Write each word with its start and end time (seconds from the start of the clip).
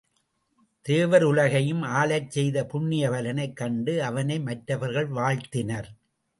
தேவருலகையும் 0.85 1.83
ஆளச் 1.99 2.27
செய்த 2.27 2.65
புண்ணிய 2.65 3.09
பலனைக் 3.09 3.55
கண்டு 3.55 4.03
அவனை 4.03 4.39
மற்றவர்கள் 4.39 5.07
வாழ்த்தினர். 5.07 5.89